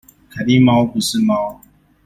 [0.31, 1.61] 凱蒂貓不是貓